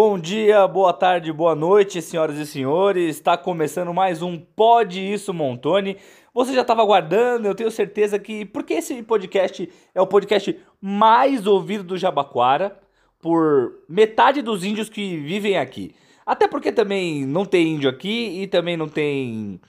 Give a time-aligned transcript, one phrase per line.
[0.00, 3.16] Bom dia, boa tarde, boa noite, senhoras e senhores.
[3.16, 5.96] Está começando mais um Pode Isso Montone.
[6.32, 8.44] Você já estava aguardando, eu tenho certeza que.
[8.44, 12.78] Porque esse podcast é o podcast mais ouvido do Jabaquara
[13.18, 15.92] por metade dos índios que vivem aqui.
[16.24, 19.60] Até porque também não tem índio aqui e também não tem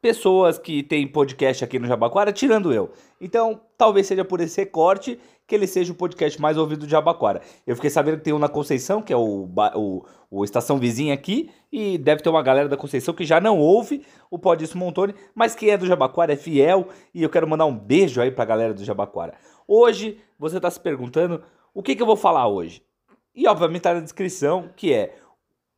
[0.00, 2.92] pessoas que têm podcast aqui no Jabaquara, tirando eu.
[3.20, 7.40] Então, talvez seja por esse recorte que ele seja o podcast mais ouvido de Jabaquara.
[7.66, 11.12] Eu fiquei sabendo que tem um na Conceição, que é o, o, o Estação Vizinha
[11.12, 15.14] aqui, e deve ter uma galera da Conceição que já não ouve o Podíssimo Montone,
[15.34, 18.44] mas quem é do Jabaquara é fiel, e eu quero mandar um beijo aí pra
[18.44, 19.34] galera do Jabaquara.
[19.66, 21.42] Hoje, você tá se perguntando
[21.74, 22.82] o que, que eu vou falar hoje.
[23.34, 25.16] E obviamente tá na descrição, que é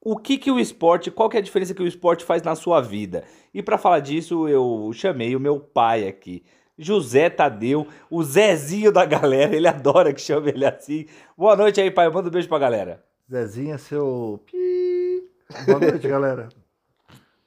[0.00, 2.54] o que, que o esporte, qual que é a diferença que o esporte faz na
[2.54, 3.24] sua vida.
[3.52, 6.44] E para falar disso, eu chamei o meu pai aqui,
[6.78, 11.06] José Tadeu, o Zezinho da galera, ele adora que chame ele assim.
[11.36, 13.02] Boa noite aí, pai, manda um beijo pra galera.
[13.30, 15.24] Zezinho é seu pi.
[15.66, 16.48] Boa noite, galera.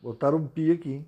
[0.01, 1.07] Botaram um pi aqui, hein?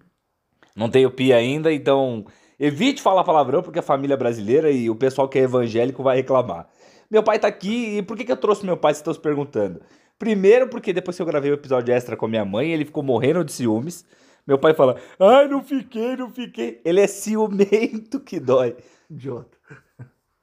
[0.75, 2.25] Não tenho pi ainda, então
[2.59, 6.17] evite falar palavrão, porque a família é brasileira e o pessoal que é evangélico vai
[6.17, 6.69] reclamar.
[7.09, 9.19] Meu pai tá aqui, e por que, que eu trouxe meu pai, vocês estão se
[9.19, 9.81] perguntando?
[10.17, 12.85] Primeiro, porque depois que eu gravei o um episódio extra com a minha mãe, ele
[12.85, 14.06] ficou morrendo de ciúmes.
[14.45, 16.81] Meu pai fala: Ai, não fiquei, não fiquei.
[16.84, 18.75] Ele é ciumento que dói.
[19.09, 19.58] Idiota.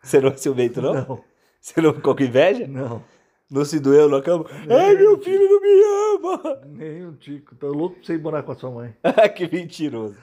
[0.02, 0.94] Você não é ciumento, não?
[0.94, 1.24] Não.
[1.60, 2.66] Você não ficou com inveja?
[2.66, 3.02] Não.
[3.50, 4.44] Não se doeu na cama?
[4.68, 6.60] Ai, meu filho não me ama!
[6.66, 7.54] Nem um tico.
[7.56, 8.94] Tô louco pra você ir morar com a sua mãe.
[9.34, 10.16] que mentiroso.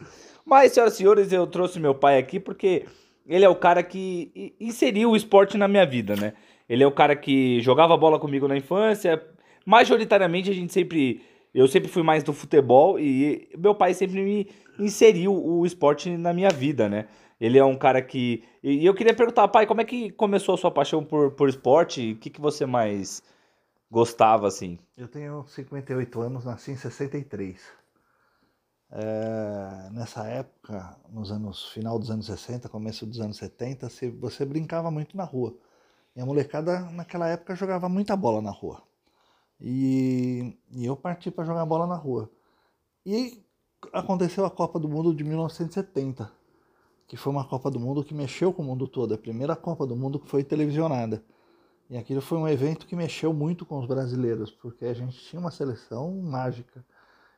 [0.46, 2.86] Mas, senhoras e senhores, eu trouxe meu pai aqui porque
[3.28, 6.34] ele é o cara que inseriu o esporte na minha vida, né?
[6.70, 9.24] Ele é o cara que jogava bola comigo na infância,
[9.66, 11.24] majoritariamente a gente sempre.
[11.56, 16.34] Eu sempre fui mais do futebol e meu pai sempre me inseriu o esporte na
[16.34, 17.08] minha vida, né?
[17.40, 18.44] Ele é um cara que.
[18.62, 22.12] E eu queria perguntar, pai, como é que começou a sua paixão por, por esporte?
[22.12, 23.24] O que, que você mais
[23.90, 24.78] gostava, assim?
[24.98, 27.58] Eu tenho 58 anos, nasci em 63.
[28.92, 33.88] É, nessa época, nos anos final dos anos 60, começo dos anos 70,
[34.20, 35.56] você brincava muito na rua.
[36.14, 38.84] E a molecada naquela época jogava muita bola na rua.
[39.60, 42.30] E, e eu parti para jogar bola na rua.
[43.06, 43.44] E
[43.94, 46.32] aconteceu a Copa do Mundo de 1970,
[47.08, 49.86] que foi uma Copa do Mundo que mexeu com o mundo todo, a primeira Copa
[49.86, 51.24] do Mundo que foi televisionada.
[51.90, 55.40] E aquilo foi um evento que mexeu muito com os brasileiros, porque a gente tinha
[55.40, 56.84] uma seleção mágica.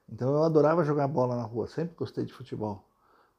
[0.10, 2.88] Então eu adorava jogar bola na rua, sempre gostei de futebol.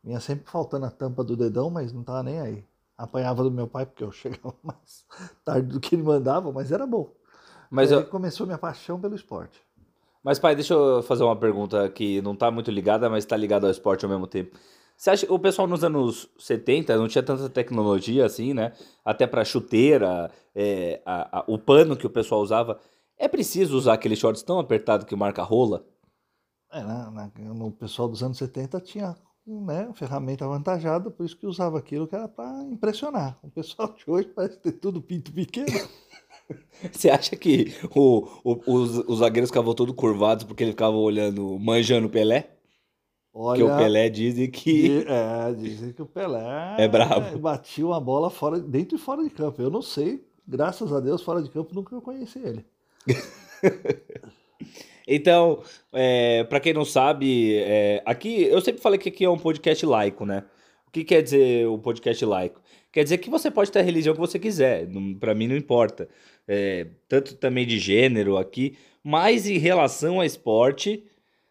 [0.04, 2.64] Vinha sempre faltando a tampa do dedão, mas não tava nem aí.
[2.96, 5.06] Apanhava do meu pai porque eu chegava mais
[5.44, 7.10] tarde do que ele mandava, mas era bom.
[7.70, 8.04] Mas eu...
[8.06, 9.60] começou minha paixão pelo esporte.
[10.22, 13.66] Mas, pai, deixa eu fazer uma pergunta que não está muito ligada, mas está ligada
[13.66, 14.56] ao esporte ao mesmo tempo.
[14.96, 18.72] Você acha que o pessoal nos anos 70 não tinha tanta tecnologia assim, né?
[19.04, 22.80] Até para chuteira, é, a, a, o pano que o pessoal usava.
[23.16, 25.86] É preciso usar aqueles shorts tão apertado que marca rola?
[26.72, 31.46] É, na, na, no pessoal dos anos 70 tinha né, ferramenta avantajada, por isso que
[31.46, 33.38] usava aquilo que era para impressionar.
[33.42, 35.66] O pessoal de hoje parece ter tudo pinto pequeno.
[36.92, 41.58] Você acha que o, o, os, os zagueiros ficavam todos curvados porque ele ficava olhando,
[41.58, 42.50] manjando o Pelé?
[43.32, 45.04] Olha, que o Pelé dizem que.
[45.06, 47.38] É, dizem que o Pelé é bravo.
[47.38, 49.62] Batia uma bola fora, dentro e fora de campo.
[49.62, 52.64] Eu não sei, graças a Deus, fora de campo nunca conheci ele.
[55.06, 59.38] então, é, para quem não sabe, é, aqui eu sempre falei que aqui é um
[59.38, 60.44] podcast laico, né?
[60.86, 62.60] O que quer dizer o podcast laico?
[62.90, 64.88] Quer dizer que você pode ter a religião que você quiser,
[65.20, 66.08] para mim não importa.
[66.48, 71.04] É, tanto também de gênero aqui, mas em relação a esporte,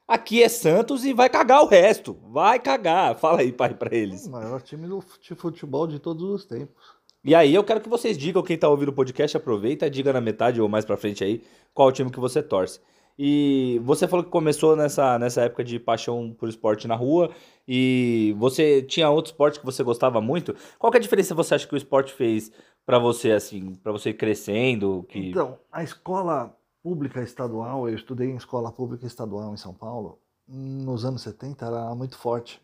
[0.08, 2.18] aqui é Santos e vai cagar o resto.
[2.30, 3.16] Vai cagar.
[3.20, 4.26] Fala aí, pai, para eles.
[4.26, 4.88] O maior time
[5.22, 6.98] de futebol de todos os tempos.
[7.24, 10.22] E aí eu quero que vocês digam, quem tá ouvindo o podcast, aproveita, diga na
[10.22, 11.44] metade ou mais pra frente aí,
[11.74, 12.80] qual time que você torce.
[13.20, 17.32] E você falou que começou nessa, nessa época de paixão por esporte na rua.
[17.68, 20.56] E você tinha outro esporte que você gostava muito.
[20.78, 22.52] Qual que é a diferença você acha que o esporte fez
[22.88, 25.06] para você, assim, para você crescendo?
[25.10, 25.32] Que...
[25.32, 30.18] Então, a escola pública estadual, eu estudei em escola pública estadual em São Paulo,
[30.48, 32.62] nos anos 70 era muito forte.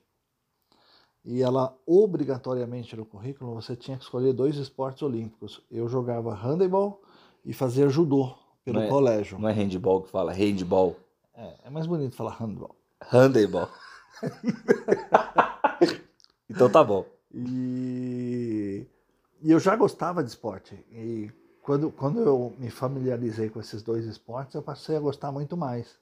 [1.25, 5.61] E ela, obrigatoriamente no currículo, você tinha que escolher dois esportes olímpicos.
[5.69, 7.01] Eu jogava handebol
[7.45, 8.33] e fazia judô
[8.63, 9.37] pelo não é, colégio.
[9.37, 10.95] Não é handball que fala, handball.
[11.35, 12.73] É, é mais bonito falar handball.
[13.11, 13.67] Handebol.
[16.49, 17.05] então tá bom.
[17.33, 18.32] E,
[19.43, 20.75] e, eu já gostava de esporte.
[20.91, 21.31] E
[21.61, 25.97] quando, quando eu me familiarizei com esses dois esportes, eu passei a gostar muito mais.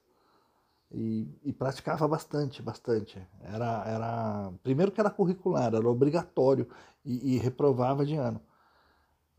[0.92, 3.20] E, e praticava bastante, bastante.
[3.42, 6.68] Era, era primeiro que era curricular, era obrigatório
[7.06, 8.42] e, e reprovava de ano.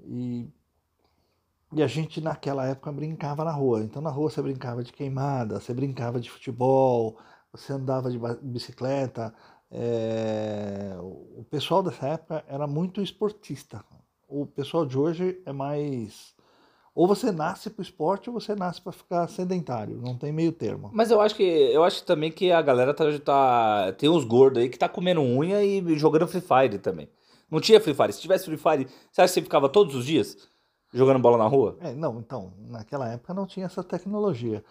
[0.00, 0.52] E
[1.74, 3.82] E a gente naquela época brincava na rua.
[3.82, 7.18] Então na rua você brincava de queimada, você brincava de futebol,
[7.50, 9.34] você andava de bicicleta.
[9.72, 13.84] É, O pessoal dessa época era muito esportista.
[14.28, 16.34] O pessoal de hoje é mais.
[16.94, 19.96] Ou você nasce para o esporte ou você nasce para ficar sedentário.
[19.96, 20.90] Não tem meio termo.
[20.92, 24.62] Mas eu acho que eu acho também que a galera tá, tá- tem uns gordos
[24.62, 27.08] aí que tá comendo unha e jogando Free Fire também.
[27.50, 28.12] Não tinha Free Fire.
[28.12, 30.36] Se tivesse Free Fire, você acha que você ficava todos os dias
[30.92, 31.76] jogando bola na rua?
[31.80, 34.62] É, não, então, naquela época não tinha essa tecnologia.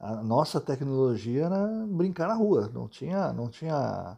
[0.00, 4.16] A nossa tecnologia era brincar na rua, não tinha, não tinha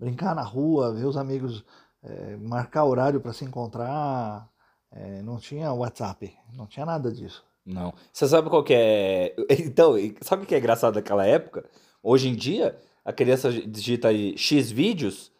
[0.00, 1.62] brincar na rua, ver os amigos,
[2.02, 4.48] eh, marcar horário para se encontrar,
[4.90, 7.44] eh, não tinha WhatsApp, não tinha nada disso.
[7.66, 7.92] Não.
[8.10, 9.36] Você sabe qual que é.
[9.60, 11.66] Então, sabe o que é engraçado daquela época?
[12.02, 15.30] Hoje em dia, a criança digita aí X vídeos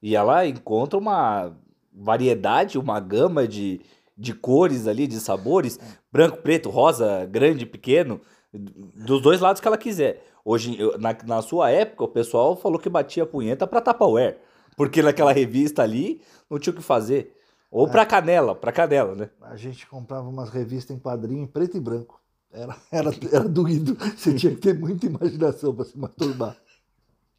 [0.00, 1.54] e ela encontra uma
[1.92, 3.82] variedade, uma gama de,
[4.16, 5.78] de cores ali, de sabores,
[6.10, 8.20] branco, preto, rosa, grande, pequeno,
[8.52, 10.24] dos dois lados que ela quiser.
[10.44, 14.38] Hoje, na, na sua época, o pessoal falou que batia a punheta pra Tupperware,
[14.76, 17.34] porque naquela revista ali não tinha o que fazer.
[17.70, 19.30] Ou pra canela, pra canela, né?
[19.42, 22.20] A gente comprava umas revistas em quadrinho em preto e branco.
[22.52, 26.56] Era, era, era doído, você tinha que ter muita imaginação para se masturbar.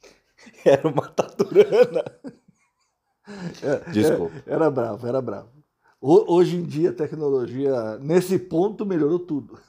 [0.63, 2.03] Era uma taturana.
[3.63, 4.33] É, Desculpa.
[4.45, 5.49] é, Era bravo, era bravo.
[5.99, 9.59] Ho- Hoje em dia a tecnologia, nesse ponto, melhorou tudo.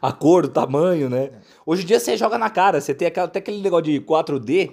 [0.00, 1.30] A cor, o tamanho, né?
[1.66, 4.72] Hoje em dia você joga na cara, você tem até aquele negócio de 4D.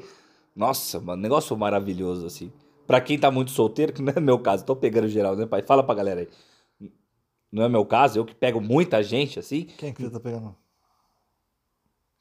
[0.56, 2.52] Nossa, mano, negócio maravilhoso, assim.
[2.88, 5.62] Pra quem tá muito solteiro, que não é meu caso, tô pegando geral, né, pai?
[5.64, 6.90] Fala pra galera aí.
[7.52, 9.64] Não é meu caso, eu que pego muita gente, assim.
[9.78, 10.56] Quem que você tá pegando?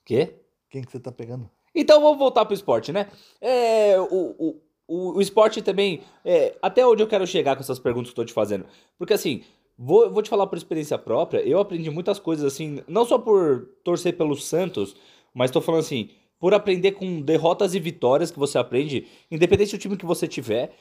[0.04, 0.34] Quê?
[0.70, 1.50] Quem que você tá pegando?
[1.74, 3.08] Então vamos voltar pro esporte, né?
[3.40, 4.04] É, o,
[4.38, 6.02] o, o, o esporte também.
[6.24, 8.64] é, até onde eu quero chegar com essas perguntas que eu tô te fazendo?
[8.96, 9.42] Porque assim,
[9.78, 13.68] vou, vou te falar por experiência própria, eu aprendi muitas coisas assim, não só por
[13.84, 14.96] torcer pelos Santos,
[15.34, 19.80] mas tô falando assim, por aprender com derrotas e vitórias que você aprende, independente do
[19.80, 20.76] time que você tiver.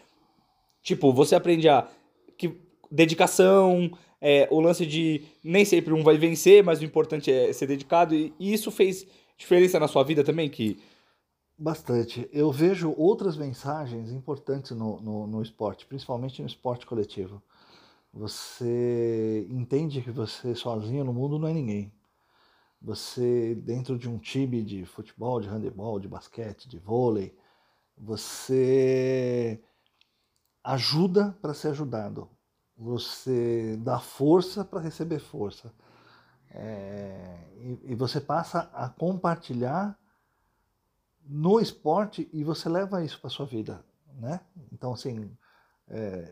[0.82, 1.88] Tipo, você aprende a.
[2.38, 2.60] Que,
[2.92, 3.92] dedicação,
[4.22, 8.14] é, o lance de nem sempre um vai vencer, mas o importante é ser dedicado.
[8.14, 9.08] E, e isso fez
[9.38, 10.50] diferença na sua vida também?
[10.50, 10.78] Que
[11.58, 12.28] Bastante.
[12.34, 17.42] Eu vejo outras mensagens importantes no, no, no esporte, principalmente no esporte coletivo.
[18.14, 21.92] Você entende que você sozinho no mundo não é ninguém.
[22.80, 27.36] Você, dentro de um time de futebol, de handebol, de basquete, de vôlei,
[27.98, 29.60] você
[30.64, 32.30] ajuda para ser ajudado.
[32.78, 35.74] Você dá força para receber força.
[36.52, 39.98] É, e, e você passa a compartilhar
[41.26, 43.84] no esporte e você leva isso para sua vida,
[44.20, 44.40] né?
[44.72, 45.36] Então, assim,
[45.88, 46.32] é,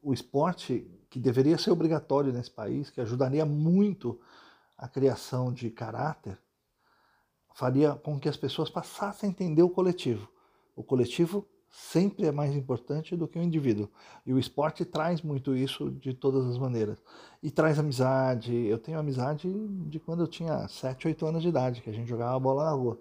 [0.00, 4.18] o esporte que deveria ser obrigatório nesse país, que ajudaria muito
[4.78, 6.38] a criação de caráter,
[7.54, 10.26] faria com que as pessoas passassem a entender o coletivo.
[10.74, 13.90] O coletivo sempre é mais importante do que o indivíduo.
[14.24, 16.96] E o esporte traz muito isso de todas as maneiras.
[17.42, 18.54] E traz amizade.
[18.66, 19.52] Eu tenho amizade
[19.86, 22.70] de quando eu tinha 7, 8 anos de idade, que a gente jogava bola na
[22.72, 22.98] rua.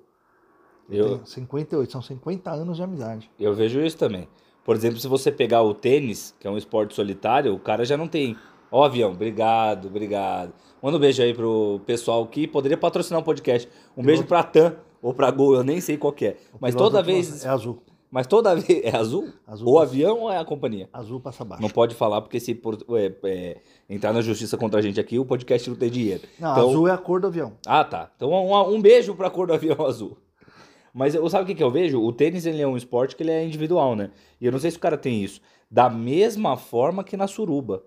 [0.90, 3.32] Eu, Eu- tenho 58, são 50 anos de amizade.
[3.40, 4.28] eu vejo isso também.
[4.64, 7.98] Por exemplo, se você pegar o tênis, que é um esporte solitário, o cara já
[7.98, 8.36] não tem.
[8.72, 10.54] Ó, avião, obrigado, obrigado.
[10.82, 13.68] Manda um beijo aí pro pessoal que poderia patrocinar um podcast.
[13.98, 16.38] Um beijo pra TAM ou pra Gol, eu nem sei qual que é.
[16.54, 17.44] O Mas toda vez.
[17.44, 17.82] É azul.
[18.10, 18.82] Mas toda vez.
[18.84, 19.30] É azul?
[19.48, 20.90] Azul ou passa- avião ou é a companhia?
[20.92, 21.62] Azul passa baixo.
[21.62, 23.58] Não pode falar, porque se por- é, é,
[23.90, 26.22] entrar na justiça contra a gente aqui, o podcast não tem dinheiro.
[26.40, 27.54] Não, Então- azul é a cor do avião.
[27.66, 28.12] Ah, tá.
[28.16, 30.18] Então um, um beijo pra cor do avião azul.
[30.94, 32.02] Mas eu, sabe o que, que eu vejo?
[32.02, 34.12] O tênis ele é um esporte que ele é individual, né?
[34.40, 35.42] E eu não sei se o cara tem isso.
[35.70, 37.84] Da mesma forma que na suruba.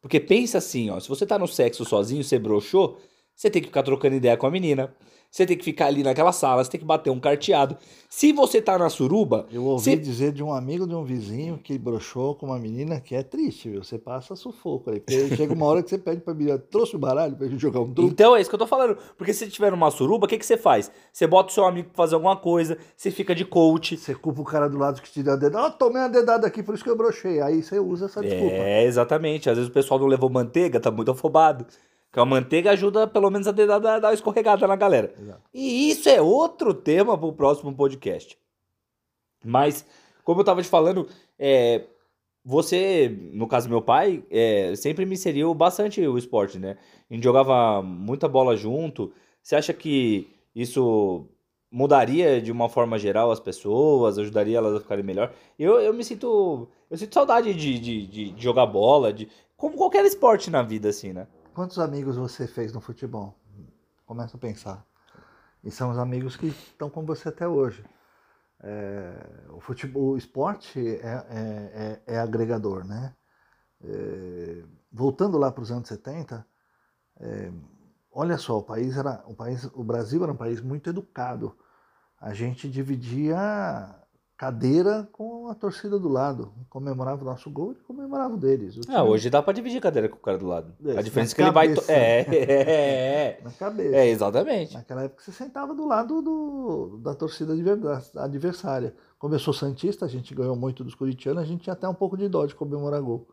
[0.00, 1.00] Porque pensa assim, ó.
[1.00, 2.98] Se você tá no sexo sozinho, você broxou,
[3.34, 4.94] você tem que ficar trocando ideia com a menina.
[5.30, 7.76] Você tem que ficar ali naquela sala, você tem que bater um carteado.
[8.08, 11.58] Se você tá na suruba, Eu ouvi Você- dizer de um amigo de um vizinho
[11.58, 13.84] que broxou com uma menina que é triste, viu?
[13.84, 15.02] Você passa sufoco ali.
[15.36, 17.92] Chega uma hora que você pede pra menina, trouxe o baralho pra gente jogar um
[17.92, 18.10] truque.
[18.10, 18.96] Então é isso que eu tô falando.
[19.18, 20.90] Porque se tiver numa suruba, o que, que você faz?
[21.12, 23.96] Você bota o seu amigo pra fazer alguma coisa, você fica de coach.
[23.96, 25.66] Você culpa o cara do lado que te deu a dedada.
[25.66, 27.40] Ó, tomei uma dedada aqui, por isso que eu brochei.
[27.40, 28.54] Aí você usa essa desculpa.
[28.54, 29.50] É, exatamente.
[29.50, 31.66] Às vezes o pessoal não levou manteiga, tá muito afobado.
[32.16, 35.12] Porque a manteiga ajuda, pelo menos, a dar, dar, uma escorregada na galera.
[35.20, 35.42] Exato.
[35.52, 38.38] E isso é outro tema pro próximo podcast.
[39.44, 39.84] Mas,
[40.24, 41.06] como eu tava te falando,
[41.38, 41.84] é,
[42.42, 46.78] você, no caso meu pai, é, sempre me inseriu bastante o esporte, né?
[47.10, 49.12] A gente jogava muita bola junto.
[49.42, 51.28] Você acha que isso
[51.70, 55.34] mudaria de uma forma geral as pessoas, ajudaria elas a ficarem melhor.
[55.58, 56.66] Eu, eu me sinto.
[56.90, 59.28] Eu sinto saudade de, de, de, de jogar bola, de.
[59.54, 61.26] Como qualquer esporte na vida, assim, né?
[61.56, 63.34] Quantos amigos você fez no futebol?
[64.04, 64.84] Começa a pensar.
[65.64, 67.82] E são os amigos que estão com você até hoje.
[68.62, 73.16] É, o futebol, o esporte é, é, é, é agregador, né?
[73.82, 76.46] É, voltando lá para os anos 70,
[77.20, 77.50] é,
[78.12, 81.56] olha só, o país era, o país, o Brasil era um país muito educado.
[82.20, 83.38] A gente dividia
[84.36, 86.52] cadeira com a torcida do lado.
[86.68, 88.76] Comemorava o nosso gol e comemorava o deles.
[88.76, 90.74] O ah, hoje dá para dividir cadeira com o cara do lado.
[90.96, 91.72] a diferença é que ele vai.
[91.72, 91.82] To...
[91.88, 92.52] É, é,
[93.38, 93.96] é, Na cabeça.
[93.96, 94.74] É, exatamente.
[94.74, 97.54] Naquela época você sentava do lado do, da torcida
[98.16, 98.94] adversária.
[99.38, 102.28] Sou Santista, a gente ganhou muito dos corintianos, a gente tinha até um pouco de
[102.28, 103.26] dó de comemorar gol.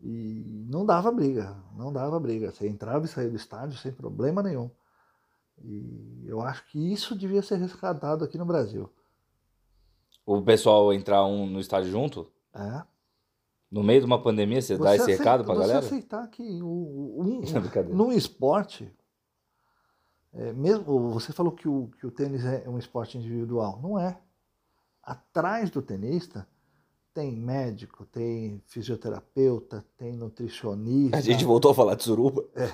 [0.00, 2.50] E não dava briga, não dava briga.
[2.50, 4.70] Você entrava e saía do estádio sem problema nenhum.
[5.62, 8.90] E eu acho que isso devia ser resgatado aqui no Brasil.
[10.24, 12.30] O pessoal entrar um no estádio junto?
[12.54, 12.82] É.
[13.70, 15.82] No meio de uma pandemia, você, você dá esse aceita, recado pra você galera?
[15.82, 17.42] Você aceitar que o, um,
[17.94, 18.92] num esporte,
[20.32, 23.80] é, mesmo você falou que o, que o tênis é um esporte individual.
[23.82, 24.18] Não é.
[25.02, 26.46] Atrás do tenista
[27.14, 31.16] tem médico, tem fisioterapeuta, tem nutricionista.
[31.16, 32.44] A gente voltou a falar de suruba?
[32.54, 32.72] É.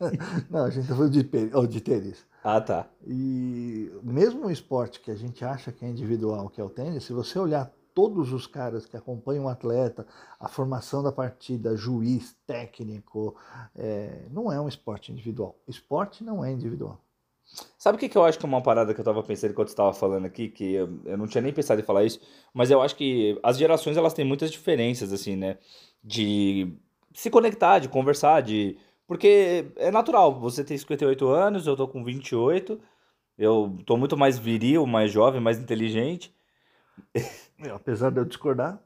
[0.50, 2.24] Não, a gente tá falando de, de tênis.
[2.42, 2.88] Ah, tá.
[3.06, 7.04] E mesmo o esporte que a gente acha que é individual, que é o tênis,
[7.04, 10.06] se você olhar todos os caras que acompanham o atleta,
[10.38, 13.34] a formação da partida, juiz, técnico,
[13.74, 15.58] é, não é um esporte individual.
[15.66, 17.00] Esporte não é individual.
[17.76, 19.68] Sabe o que, que eu acho que é uma parada que eu tava pensando enquanto
[19.68, 22.20] estava falando aqui, que eu, eu, não tinha nem pensado em falar isso,
[22.52, 25.58] mas eu acho que as gerações elas têm muitas diferenças, assim, né?
[26.04, 26.72] De
[27.12, 28.76] se conectar, de conversar, de.
[29.08, 32.78] Porque é natural, você tem 58 anos, eu tô com 28,
[33.38, 36.30] eu tô muito mais viril, mais jovem, mais inteligente.
[37.74, 38.78] Apesar de eu discordar.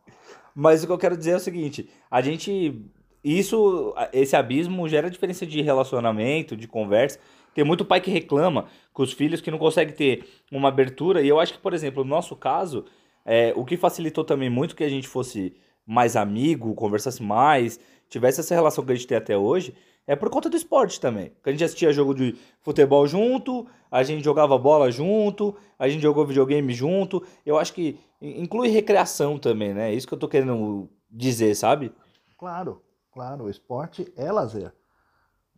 [0.55, 2.81] Mas o que eu quero dizer é o seguinte, a gente.
[3.25, 7.21] Isso, esse abismo gera diferença de relacionamento, de conversa.
[7.55, 11.23] Tem muito pai que reclama com os filhos que não consegue ter uma abertura.
[11.23, 12.85] E eu acho que, por exemplo, no nosso caso,
[13.25, 15.55] é, o que facilitou também muito que a gente fosse
[15.87, 19.75] mais amigo, conversasse mais, tivesse essa relação que a gente tem até hoje,
[20.06, 21.30] é por conta do esporte também.
[21.30, 26.02] Porque a gente assistia jogo de futebol junto, a gente jogava bola junto, a gente
[26.02, 27.25] jogou videogame junto.
[27.47, 29.90] Eu acho que inclui recreação também, né?
[29.90, 31.92] É isso que eu tô querendo dizer, sabe?
[32.38, 32.82] Claro,
[33.12, 33.44] claro.
[33.44, 34.73] O esporte é lazer.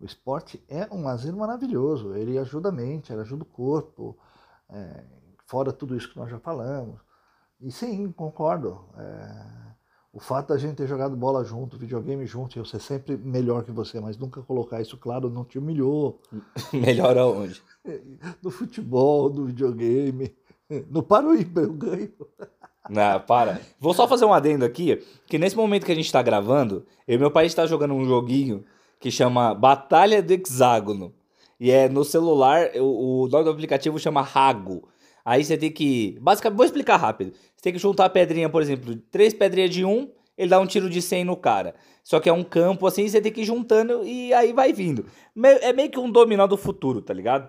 [0.01, 4.19] O esporte é um lazer maravilhoso, ele ajuda a mente, ele ajuda o corpo,
[4.69, 5.05] é,
[5.47, 7.01] fora tudo isso que nós já falamos.
[7.61, 8.85] E sim, concordo.
[8.99, 9.74] É,
[10.15, 13.73] o fato da gente ter jogado bola junto, videogame junto, eu ser sempre melhor que
[13.73, 16.21] você, mas nunca colocar isso claro não te humilhou.
[16.73, 17.61] melhor aonde?
[18.41, 20.33] No futebol, no videogame.
[20.89, 22.13] No Paroíba eu ganho.
[22.89, 23.61] Não, para.
[23.81, 27.17] Vou só fazer um adendo aqui, que nesse momento que a gente está gravando, eu
[27.17, 28.65] e meu pai está jogando um joguinho
[29.01, 31.13] que chama Batalha do Hexágono.
[31.59, 34.89] E é no celular, o, o nome do aplicativo chama Rago.
[35.25, 36.19] Aí você tem que.
[36.21, 37.33] Basicamente, vou explicar rápido.
[37.33, 40.67] Você tem que juntar a pedrinha, por exemplo, três pedrinhas de um, ele dá um
[40.67, 41.75] tiro de 100 no cara.
[42.03, 45.07] Só que é um campo assim, você tem que ir juntando e aí vai vindo.
[45.63, 47.49] É meio que um dominó do futuro, tá ligado?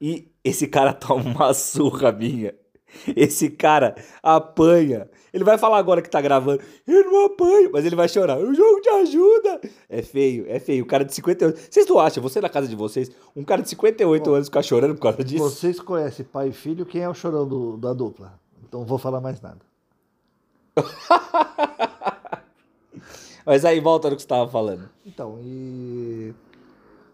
[0.00, 2.54] E esse cara toma uma surra minha.
[3.16, 5.08] Esse cara apanha.
[5.32, 6.62] Ele vai falar agora que tá gravando.
[6.86, 8.38] Eu não apanho, mas ele vai chorar.
[8.38, 9.60] O jogo te ajuda.
[9.88, 10.84] É feio, é feio.
[10.84, 11.72] O cara de 58.
[11.72, 14.62] Vocês não acham, você na casa de vocês, um cara de 58 Bom, anos ficar
[14.62, 15.42] chorando por causa disso?
[15.42, 18.38] Vocês conhecem pai e filho, quem é o chorão do, da dupla?
[18.62, 19.60] Então não vou falar mais nada.
[23.44, 24.88] mas aí volta no que você estava falando.
[25.06, 26.34] Então, e.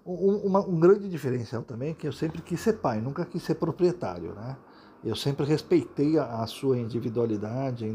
[0.04, 3.42] Um, uma, um grande diferencial também é que eu sempre quis ser pai, nunca quis
[3.42, 4.56] ser proprietário, né?
[5.04, 7.86] Eu sempre respeitei a, a sua individualidade,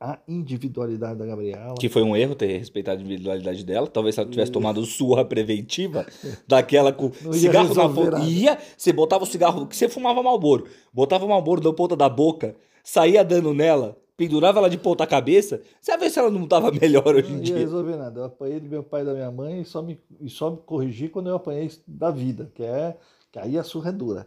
[0.00, 1.74] a individualidade da Gabriela.
[1.78, 3.86] Que foi um erro ter respeitado a individualidade dela.
[3.86, 6.06] Talvez se ela tivesse tomado surra preventiva,
[6.48, 8.18] daquela com cigarro na boca.
[8.20, 12.08] Ia, você botava o cigarro, que você fumava malboro, botava o malboro na ponta da
[12.08, 16.44] boca, saía dando nela, pendurava ela de ponta cabeça, você ia ver se ela não
[16.44, 17.54] estava melhor hoje em dia.
[17.54, 18.20] Não ia resolver nada.
[18.20, 20.56] Eu apanhei do meu pai e da minha mãe e só me, e só me
[20.64, 22.96] corrigi quando eu apanhei da vida, que é
[23.30, 24.26] que aí a surra é dura.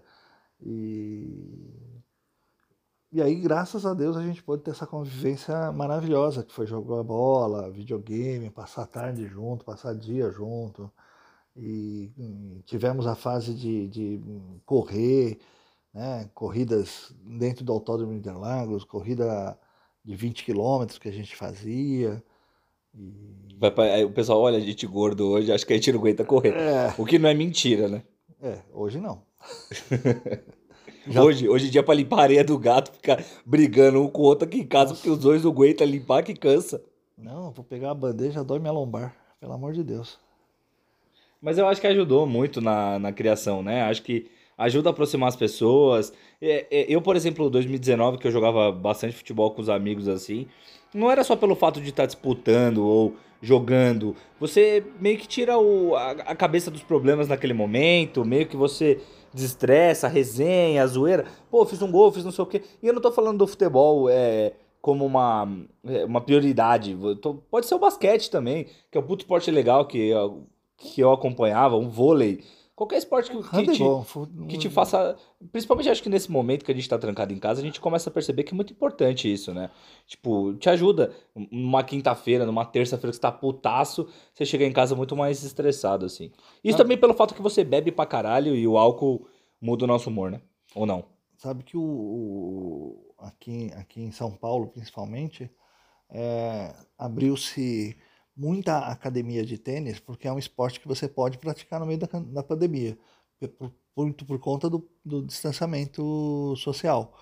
[0.62, 1.70] E,
[3.12, 7.04] e aí, graças a Deus, a gente pôde ter essa convivência maravilhosa, que foi jogar
[7.04, 10.92] bola, videogame, passar tarde junto, passar dia junto.
[11.56, 14.22] E, e tivemos a fase de, de
[14.66, 15.40] correr,
[15.94, 19.58] né, corridas dentro do Autódromo de Interlagos, corrida
[20.04, 22.24] de 20 quilômetros que a gente fazia.
[22.94, 23.58] E...
[24.06, 26.56] O pessoal olha a gente gordo hoje, acho que a gente não aguenta correr.
[26.56, 26.96] É.
[26.98, 28.04] O que não é mentira, né?
[28.42, 29.29] É, hoje não.
[31.08, 34.22] Já- Hoje, hoje em dia, pra limpar a areia do gato, ficar brigando um com
[34.22, 36.82] o outro aqui em casa, porque os dois não aguentam limpar, que cansa.
[37.18, 39.16] Não, vou pegar a bandeja, dói minha lombar.
[39.40, 40.20] Pelo amor de Deus.
[41.42, 43.84] Mas eu acho que ajudou muito na, na criação, né?
[43.84, 46.14] Acho que ajuda a aproximar as pessoas.
[46.42, 50.48] É, é, eu, por exemplo, 2019, que eu jogava bastante futebol com os amigos assim,
[50.94, 54.16] não era só pelo fato de estar disputando ou jogando.
[54.40, 59.00] Você meio que tira o, a, a cabeça dos problemas naquele momento, meio que você
[59.34, 61.26] desestressa, resenha, zoeira.
[61.50, 62.62] Pô, fiz um gol, fiz não sei o quê.
[62.82, 65.48] E eu não tô falando do futebol é, como uma,
[65.86, 66.98] é, uma prioridade.
[67.22, 70.12] Tô- pode ser o basquete também, que é um puto esporte legal que
[70.78, 72.42] que eu acompanhava, um vôlei.
[72.80, 73.84] Qualquer esporte que, que te,
[74.48, 75.18] que te faça.
[75.52, 78.10] Principalmente acho que nesse momento que a gente tá trancado em casa, a gente começa
[78.10, 79.70] a perceber que é muito importante isso, né?
[80.08, 81.14] Tipo, te ajuda.
[81.52, 86.06] Numa quinta-feira, numa terça-feira que você tá putaço, você chega em casa muito mais estressado,
[86.06, 86.32] assim.
[86.64, 86.78] Isso Ah.
[86.78, 89.28] também pelo fato que você bebe pra caralho e o álcool
[89.60, 90.40] muda o nosso humor, né?
[90.74, 91.04] Ou não?
[91.36, 95.52] Sabe que o, o- aqui, aqui em São Paulo, principalmente,
[96.10, 97.98] é, abriu-se
[98.40, 102.08] muita academia de tênis, porque é um esporte que você pode praticar no meio da,
[102.08, 102.98] da pandemia,
[103.58, 107.14] por, muito por conta do, do distanciamento social.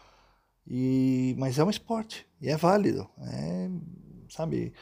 [0.67, 3.09] E, mas é um esporte, e é válido.
[3.19, 3.69] É,
[4.29, 4.73] sabe,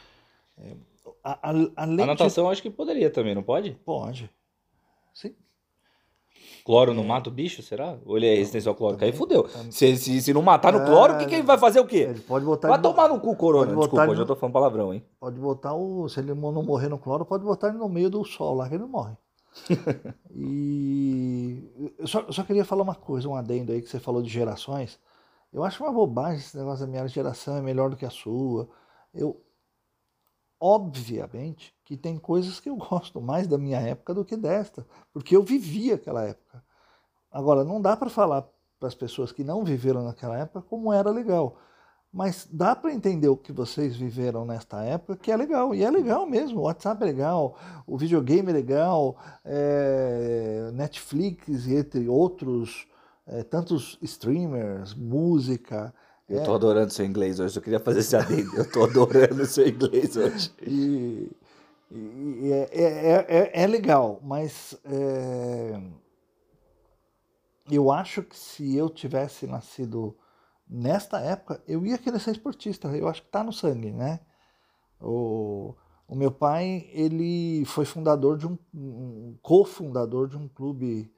[0.58, 0.76] é,
[1.24, 1.96] a- a- A de...
[1.96, 3.72] natação eu acho que poderia também, não pode?
[3.84, 4.30] Pode.
[5.14, 5.34] Sim.
[6.66, 7.96] Cloro não mata o bicho, será?
[8.04, 8.98] Ou ele é resistência ao cloro?
[9.00, 9.44] Aí fudeu.
[9.44, 11.86] também- Se, se, se não matar no cloro, o que, que ele vai fazer o
[11.86, 12.08] quê?
[12.10, 13.66] Ele pode botar Vai ele tomar no cu, corona.
[13.72, 15.00] pode Desculpa, hoje eu tô falando palavrão, hein?
[15.20, 16.08] Pode botar o.
[16.08, 18.74] Se ele não morrer no cloro, pode botar ele no meio do sol lá que
[18.74, 19.14] ele não morre.
[20.34, 24.20] e eu só, eu só queria falar uma coisa, um adendo aí que você falou
[24.20, 24.98] de gerações.
[25.52, 28.68] Eu acho uma bobagem esse negócio da minha geração é melhor do que a sua.
[29.14, 29.40] Eu,
[30.60, 35.36] obviamente, que tem coisas que eu gosto mais da minha época do que desta, porque
[35.36, 36.62] eu vivi aquela época.
[37.30, 38.48] Agora, não dá para falar
[38.78, 41.58] para as pessoas que não viveram naquela época como era legal.
[42.12, 45.74] Mas dá para entender o que vocês viveram nesta época, que é legal.
[45.74, 46.60] E é legal mesmo.
[46.60, 52.86] O WhatsApp é legal, o videogame é legal, é, Netflix entre outros,
[53.26, 55.92] é, tantos streamers, música.
[56.28, 57.56] Eu é, tô adorando seu inglês hoje.
[57.56, 58.56] Eu queria fazer esse adendo.
[58.56, 60.52] Eu tô adorando seu inglês hoje.
[61.88, 65.80] E, e é, é, é, é legal, mas é,
[67.70, 70.16] eu acho que se eu tivesse nascido
[70.68, 72.88] nesta época, eu ia querer ser esportista.
[72.88, 74.18] Eu acho que está no sangue, né?
[75.00, 75.76] O,
[76.08, 81.08] o meu pai, ele foi fundador de um, um cofundador de um clube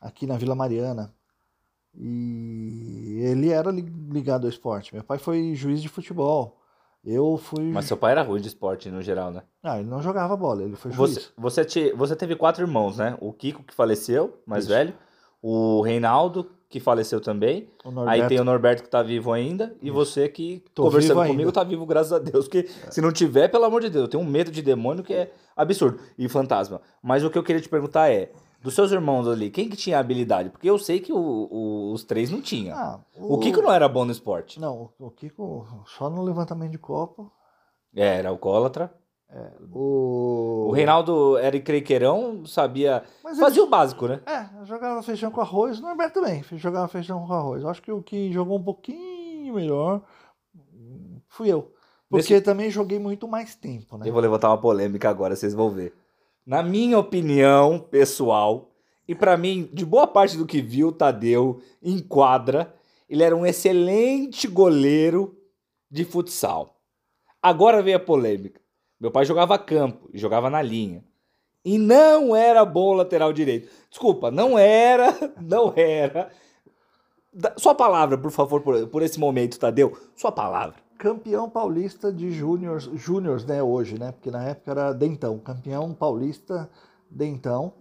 [0.00, 1.14] aqui na Vila Mariana.
[1.98, 4.94] E ele era li- ligado ao esporte.
[4.94, 6.58] Meu pai foi juiz de futebol.
[7.04, 7.64] Eu fui.
[7.64, 9.42] Mas seu pai era ruim de esporte no geral, né?
[9.62, 11.14] Ah, ele não jogava bola, ele foi juiz.
[11.14, 13.16] Você, você, te- você teve quatro irmãos, né?
[13.20, 14.72] O Kiko, que faleceu, mais Isso.
[14.72, 14.94] velho.
[15.42, 17.68] O Reinaldo, que faleceu também.
[18.06, 19.76] Aí tem o Norberto que tá vivo ainda.
[19.82, 19.94] E Isso.
[19.94, 21.52] você que, Tô conversando comigo, ainda.
[21.52, 22.46] tá vivo, graças a Deus.
[22.48, 25.12] Porque se não tiver, pelo amor de Deus, eu tenho um medo de demônio que
[25.12, 25.98] é absurdo.
[26.16, 26.80] E fantasma.
[27.02, 28.32] Mas o que eu queria te perguntar é:
[28.64, 30.48] dos seus irmãos ali, quem que tinha habilidade?
[30.48, 31.18] Porque eu sei que o-
[31.50, 32.76] o- os três não tinham.
[32.76, 34.58] Ah, o Kiko não era bom no esporte.
[34.58, 37.30] Não, o Kiko só no levantamento de copo.
[37.94, 38.90] É, era alcoólatra.
[39.72, 43.02] O, O Reinaldo era encrenqueirão, sabia.
[43.22, 44.20] Mas Fazia o básico, né?
[44.26, 45.78] É, jogava feijão com arroz.
[45.78, 47.62] O Norberto também jogava feijão com arroz.
[47.62, 50.02] Eu acho que o que jogou um pouquinho melhor
[51.28, 51.72] fui eu.
[52.08, 54.08] Porque também joguei muito mais tempo, né?
[54.08, 55.92] Eu vou levantar uma polêmica agora, vocês vão ver.
[56.46, 58.70] Na minha opinião pessoal,
[59.08, 62.74] e pra mim, de boa parte do que viu Tadeu em quadra,
[63.08, 65.38] ele era um excelente goleiro
[65.90, 66.80] de futsal.
[67.42, 68.60] Agora vem a polêmica.
[69.00, 71.04] Meu pai jogava campo jogava na linha.
[71.64, 73.70] E não era bom lateral direito.
[73.88, 76.30] Desculpa, não era, não era.
[77.56, 79.96] Sua palavra, por favor, por, por esse momento, Tadeu.
[80.14, 80.83] Sua palavra.
[81.08, 84.10] Campeão paulista de júniors, júniors, né, hoje, né?
[84.10, 85.38] Porque na época era Dentão.
[85.38, 86.66] Campeão paulista
[87.10, 87.74] Dentão.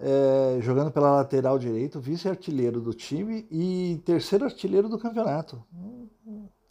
[0.00, 5.62] é, jogando pela lateral direito, vice-artilheiro do time e terceiro artilheiro do campeonato.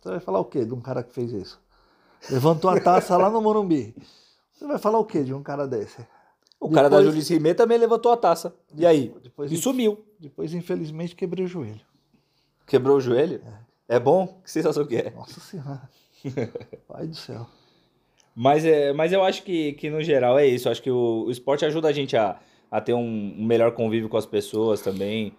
[0.01, 1.61] Você vai falar o quê de um cara que fez isso?
[2.29, 3.95] Levantou a taça lá no Morumbi.
[4.51, 6.05] Você vai falar o quê de um cara desse?
[6.59, 8.53] O cara da Depois- Julice Rimet também levantou a taça.
[8.75, 9.15] E aí?
[9.23, 10.03] Depois, E sumiu.
[10.19, 11.79] depois infelizmente, quebrei o joelho.
[12.67, 13.41] Quebrou o joelho?
[13.45, 14.39] É bom?
[14.43, 15.11] Que sensação que é?
[15.11, 15.89] Nossa Senhora.
[16.87, 17.47] Pai do céu.
[18.35, 20.67] Mas, é, mas eu acho que, que no geral é isso.
[20.67, 23.73] Eu acho que o, o esporte ajuda a gente a, a ter um, um melhor
[23.73, 25.35] convívio com as pessoas também,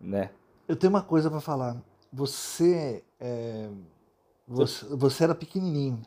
[0.00, 0.30] né?
[0.66, 1.80] Eu tenho uma coisa para falar.
[2.12, 3.68] Você, é,
[4.46, 6.02] você, você era pequenininho,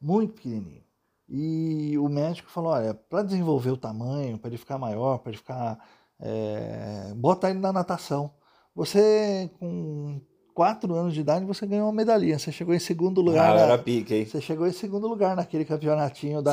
[0.00, 0.82] muito pequenininho.
[1.28, 5.38] E o médico falou: olha, para desenvolver o tamanho, para ele ficar maior, para ele
[5.38, 5.78] ficar.
[6.20, 8.32] é, bota ele na natação.
[8.74, 10.20] Você, com
[10.54, 12.38] quatro anos de idade, você ganhou uma medalhinha.
[12.38, 13.50] Você chegou em segundo lugar.
[13.50, 14.24] Ah, na- era pique, hein?
[14.26, 16.52] Você chegou em segundo lugar naquele campeonatinho da,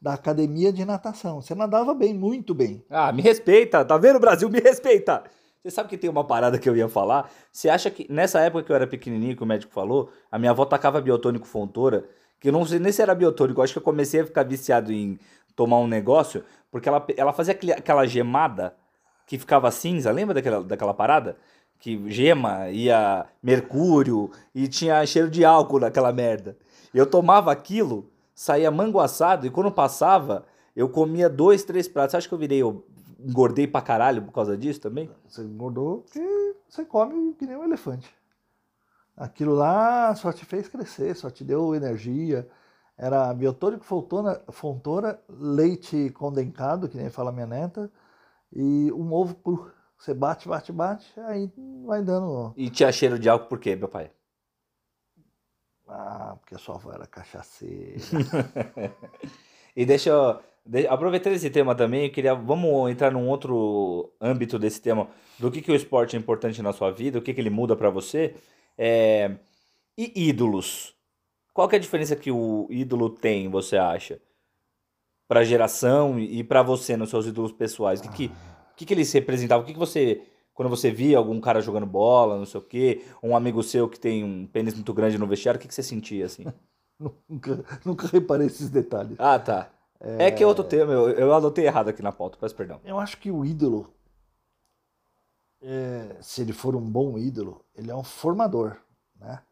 [0.00, 1.40] da academia de natação.
[1.40, 2.84] Você nadava bem, muito bem.
[2.90, 4.48] Ah, me respeita, tá vendo, Brasil?
[4.50, 5.22] Me respeita!
[5.62, 7.28] Você sabe que tem uma parada que eu ia falar?
[7.52, 10.52] Você acha que nessa época que eu era pequenininho, que o médico falou, a minha
[10.52, 12.04] avó tacava biotônico fontora,
[12.40, 14.92] que eu não sei nem se era biotônico, acho que eu comecei a ficar viciado
[14.92, 15.18] em
[15.56, 18.76] tomar um negócio, porque ela, ela fazia aquele- aquela gemada
[19.26, 21.36] que ficava cinza, lembra daquela, daquela parada?
[21.78, 26.56] Que gema, ia mercúrio e tinha cheiro de álcool naquela merda.
[26.92, 32.12] Eu tomava aquilo, saía manguaçado e quando passava, eu comia dois, três pratos.
[32.12, 32.84] Você acha que eu virei, eu
[33.20, 35.10] engordei pra caralho por causa disso também?
[35.28, 38.08] Você engordou porque você come que nem um elefante.
[39.16, 42.48] Aquilo lá só te fez crescer, só te deu energia.
[42.96, 47.90] Era biotônico fontora, fontora, leite condensado, que nem fala minha neta,
[48.52, 49.70] e um ovo cru.
[49.98, 51.50] Você bate, bate, bate, aí
[51.84, 52.54] vai dando.
[52.56, 54.10] E tinha cheiro de álcool por quê, meu pai?
[55.88, 57.98] Ah, porque a sua avó era cachaceira.
[59.78, 60.90] E deixa eu.
[60.90, 62.34] aproveitando esse tema também, eu queria.
[62.34, 65.08] Vamos entrar num outro âmbito desse tema.
[65.38, 67.76] Do que, que o esporte é importante na sua vida, o que, que ele muda
[67.76, 68.34] pra você.
[68.76, 69.36] É,
[69.96, 70.96] e ídolos?
[71.54, 74.20] Qual que é a diferença que o ídolo tem, você acha?
[75.28, 78.00] Pra geração e pra você, nos seus ídolos pessoais?
[78.00, 79.64] O que, que, o que, que eles representavam?
[79.64, 80.22] O que, que você.
[80.54, 83.98] Quando você via algum cara jogando bola, não sei o quê, um amigo seu que
[83.98, 86.44] tem um pênis muito grande no vestiário, o que, que você sentia assim?
[87.28, 89.16] nunca, nunca reparei esses detalhes.
[89.20, 89.70] Ah, tá.
[90.00, 92.80] É, que é outro tema, eu, eu anotei errado aqui na pauta, peço perdão.
[92.84, 93.92] Eu acho que o ídolo,
[95.60, 98.76] é, se ele for um bom ídolo, ele é um formador,
[99.18, 99.42] né?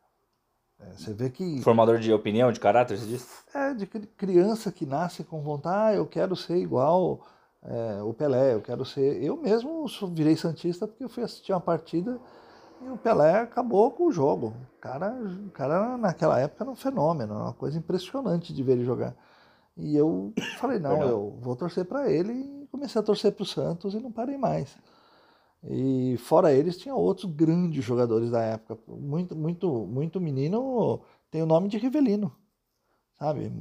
[0.78, 3.26] É, você vê que Formador de opinião, de caráter, você disse?
[3.54, 7.26] é de cri- criança que nasce com vontade, ah, eu quero ser igual
[7.68, 9.22] é, o Pelé, eu quero ser.
[9.22, 12.20] Eu mesmo virei santista porque eu fui assistir uma partida
[12.80, 14.54] e o Pelé acabou com o jogo.
[14.76, 18.72] O cara, o cara naquela época era um fenômeno, era uma coisa impressionante de ver
[18.72, 19.16] ele jogar.
[19.76, 21.08] E eu falei, não, Legal.
[21.08, 24.38] eu vou torcer para ele e comecei a torcer para o Santos e não parei
[24.38, 24.76] mais.
[25.68, 28.78] E fora eles, tinha outros grandes jogadores da época.
[28.86, 31.00] Muito, muito, muito menino
[31.30, 32.32] tem o nome de Rivelino,
[33.18, 33.52] sabe?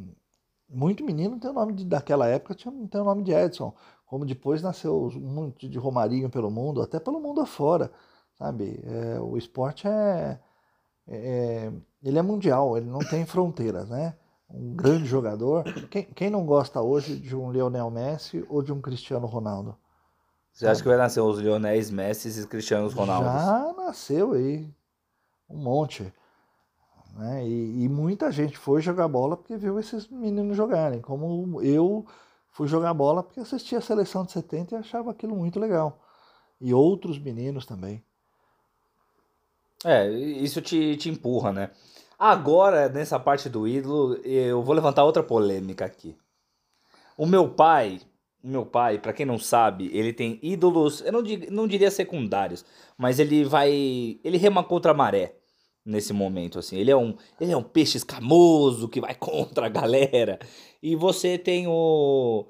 [0.69, 3.73] Muito menino tem o nome de, daquela época, tinha, tem o nome de Edson.
[4.05, 7.91] Como depois nasceu um monte de Romarinho pelo mundo, até pelo mundo afora,
[8.37, 8.79] sabe?
[8.83, 10.39] É, o esporte é,
[11.07, 11.71] é-
[12.03, 14.15] ele é mundial, ele não tem fronteiras, né?
[14.49, 15.63] Um grande jogador.
[15.89, 19.75] Quem, quem não gosta hoje de um Lionel Messi ou de um Cristiano Ronaldo?
[20.53, 23.25] Você acha que vai nascer os Lionel Messi e os Cristianos Ronaldo?
[23.25, 24.69] Já nasceu aí
[25.49, 26.13] um monte.
[27.15, 27.45] Né?
[27.47, 31.01] E, e muita gente foi jogar bola porque viu esses meninos jogarem.
[31.01, 32.05] Como eu
[32.55, 35.99] fui jogar bola porque assistia a seleção de 70 e achava aquilo muito legal.
[36.59, 38.01] E outros meninos também.
[39.83, 41.71] É, isso te, te empurra, né?
[42.17, 46.17] Agora, nessa parte do ídolo, eu vou levantar outra polêmica aqui.
[47.17, 47.99] O meu pai,
[48.41, 52.63] o meu pai, pra quem não sabe, ele tem ídolos, eu não, não diria secundários,
[52.97, 53.69] mas ele vai,
[54.23, 55.35] ele rema contra a maré
[55.85, 56.77] nesse momento, assim.
[56.77, 60.39] Ele é um, ele é um peixe escamoso que vai contra a galera.
[60.81, 62.47] E você tem o,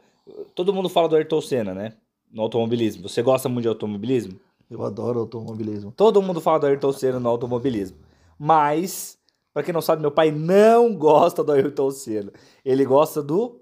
[0.54, 1.94] todo mundo fala do Ayrton Senna, né?
[2.32, 3.08] No automobilismo.
[3.08, 4.40] Você gosta muito de automobilismo?
[4.70, 5.92] Eu adoro automobilismo.
[5.92, 7.98] Todo mundo fala do Ayrton Senna no automobilismo.
[8.38, 9.18] Mas,
[9.54, 12.32] pra quem não sabe, meu pai não gosta do Ayrton Senna.
[12.64, 13.62] Ele gosta do.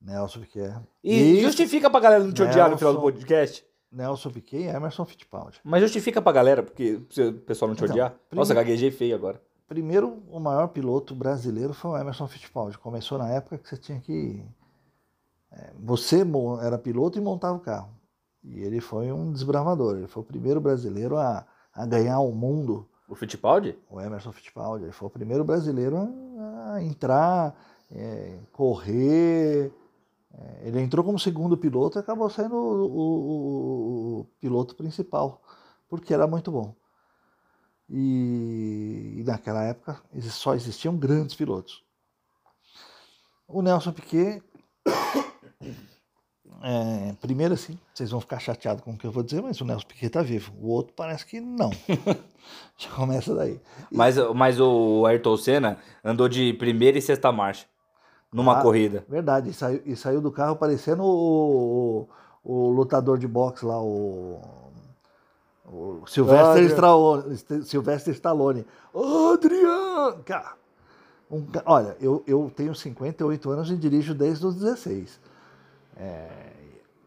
[0.00, 0.74] Nelson Piquet.
[1.02, 3.12] E, justifica pra galera não te odiar no final do Nelson.
[3.12, 3.64] podcast.
[3.90, 5.60] Nelson Piquet e Emerson Fittipaldi.
[5.64, 8.14] Mas justifica pra galera, porque o pessoal não te Então, odiar.
[8.32, 9.40] Nossa, gaguejei feio agora.
[9.66, 12.78] Primeiro, o maior piloto brasileiro foi o Emerson Fittipaldi.
[12.78, 14.44] Começou na época que você tinha que.
[15.52, 16.24] é, você
[16.62, 17.90] era piloto e montava o carro.
[18.42, 19.96] E ele foi um desbravador.
[19.96, 23.76] Ele foi o primeiro brasileiro a, a ganhar o mundo, O Fittipaldi?
[23.90, 24.84] o Emerson Fittipaldi.
[24.84, 27.54] Ele foi o primeiro brasileiro a, a entrar,
[27.90, 29.70] é, correr.
[30.40, 35.42] É, ele entrou como segundo piloto e acabou sendo o, o- o- piloto principal,
[35.88, 36.74] porque era muito bom.
[37.90, 41.82] E, e naquela época só existiam grandes pilotos.
[43.48, 44.42] O Nelson Piquet,
[46.62, 49.64] é, primeiro assim, vocês vão ficar chateados com o que eu vou dizer, mas o
[49.64, 50.52] Nelson Piquet está vivo.
[50.60, 51.70] O outro parece que não.
[52.76, 53.54] Já começa daí.
[53.90, 57.66] E- Mas, mas o Ayrton Senna andou de primeira e sexta marcha.
[58.32, 59.04] Numa Ah, corrida.
[59.08, 62.06] Verdade, e saiu, e saiu do carro parecendo o,
[62.44, 64.40] o, o lutador de boxe lá, o,
[65.64, 66.64] o Sylvester.
[66.66, 68.66] Stallone, St- Sylvester Stallone.
[68.94, 70.20] Adrian!
[70.24, 70.52] Cara,
[71.30, 75.20] um olha, eu, eu tenho 58 anos e dirijo desde os 16.
[75.96, 76.52] É,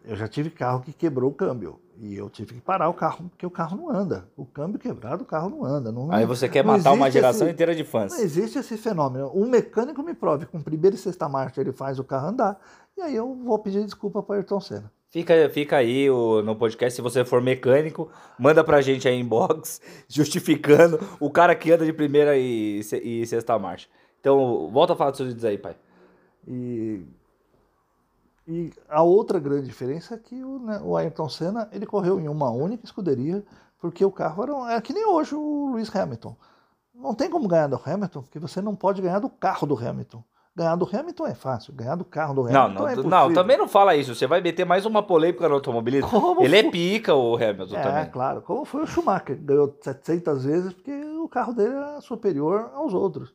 [0.05, 1.79] eu já tive carro que quebrou o câmbio.
[2.03, 4.27] E eu tive que parar o carro, porque o carro não anda.
[4.35, 5.91] O câmbio quebrado, o carro não anda.
[5.91, 8.11] Não, Aí você quer matar uma geração esse- inteira de fãs.
[8.11, 9.31] Não existe esse fenômeno.
[9.35, 12.59] Um mecânico me prove com primeira e sexta marcha ele faz o carro andar.
[12.97, 14.91] E aí eu vou pedir desculpa para Ayrton Senna.
[15.11, 18.09] Fica, fica aí o- no podcast, se você for mecânico,
[18.39, 23.59] manda pra gente aí inbox, justificando o cara que anda de primeira e, e sexta
[23.59, 23.87] marcha.
[24.19, 25.75] Então, volta a falar dos seus vídeos aí, pai.
[26.47, 27.01] E,
[28.51, 32.27] e a outra grande diferença é que o, né, o Ayrton Senna ele correu em
[32.27, 33.43] uma única escuderia,
[33.79, 36.35] porque o carro era, um- é que nem hoje o Lewis Hamilton.
[36.93, 40.23] Não tem como ganhar do Hamilton, porque você não pode ganhar do carro do Hamilton.
[40.53, 43.33] Ganhar do Hamilton é fácil, ganhar do carro do Não, Hamilton não, é não, impossível.
[43.33, 44.13] também não fala isso.
[44.13, 46.09] Você vai meter mais uma polêmica no automobilismo.
[46.09, 46.71] Como Ele é foi?
[46.71, 48.05] pica, o Hamilton É, também.
[48.11, 48.41] claro.
[48.41, 50.91] Como foi o Schumacher, ganhou 700 vezes porque
[51.23, 53.33] o carro dele era superior aos outros.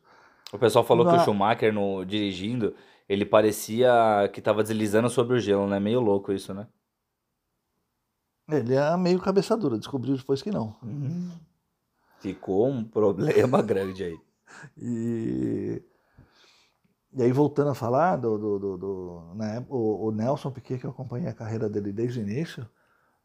[0.53, 1.19] O pessoal falou que o.
[1.19, 2.73] Schumacher, no, dirigindo,
[3.07, 3.91] ele parecia
[4.33, 5.79] que tava deslizando sobre o gelo, né?
[5.79, 6.67] Meio louco isso, né?
[8.49, 10.75] Ele é meio cabeça dura, descobriu depois que não.
[12.19, 14.19] Ficou um problema grande aí.
[14.77, 15.83] E,
[17.13, 20.85] e aí, voltando a falar do, do, do, do- época, o, o Nelson Piquet, que
[20.85, 22.67] eu acompanhei a carreira dele desde o início,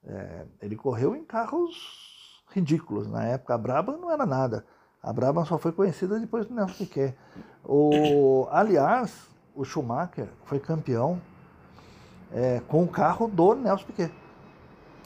[0.05, 3.07] é, ele correu em carros ridículos.
[3.07, 4.67] Na época, a Brabham não era nada.
[5.03, 7.15] A Brabham só foi conhecida depois do Nelson Piquet.
[7.65, 9.12] O, aliás,
[9.55, 11.21] o Schumacher foi campeão
[12.33, 14.12] é, com o carro do Nelson Piquet.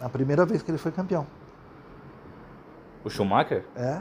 [0.01, 1.27] A primeira vez que ele foi campeão.
[3.05, 3.65] O Schumacher?
[3.75, 4.01] É.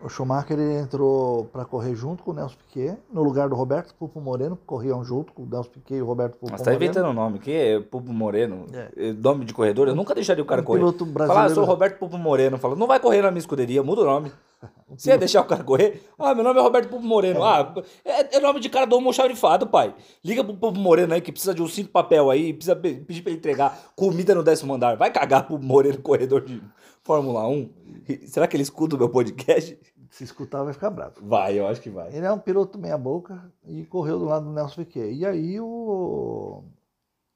[0.00, 3.94] O Schumacher ele entrou para correr junto com o Nelson Piquet, no lugar do Roberto
[3.94, 6.70] Pupo Moreno, que corriam junto com o Nelson Piquet e o Roberto Pupo Mas tá
[6.70, 6.84] Moreno.
[6.84, 7.38] inventando o nome.
[7.40, 8.66] Que é Pupo Moreno?
[8.72, 8.90] É.
[8.96, 9.88] Eh, Nome de corredor?
[9.88, 10.78] Eu nunca deixaria o cara Um correr.
[10.80, 11.54] piloto Falar, ah, brasileiro.
[11.54, 12.58] sou o Roberto Pupo Moreno.
[12.58, 14.32] Fala, não vai correr na minha escuderia, muda o nome.
[14.96, 16.02] Você ia deixar o cara correr?
[16.18, 17.42] Ah, meu nome é Roberto Pupo Moreno.
[17.42, 19.94] Ah, é, é nome de cara do almoxarifado, pai.
[20.24, 23.22] Liga pro Pupo Moreno aí que precisa de um cinto papel aí, precisa pe- pedir
[23.22, 24.96] pra ele entregar comida no décimo andar.
[24.96, 26.62] Vai cagar Pupo Moreno, corredor de
[27.02, 27.70] Fórmula 1?
[28.08, 29.78] E Será que ele escuta o meu podcast?
[30.10, 31.14] Se escutar, vai ficar bravo.
[31.22, 32.14] Vai, eu acho que vai.
[32.14, 35.10] Ele é um piloto meia-boca e correu do lado do Nelson Piquet.
[35.10, 36.62] E aí o,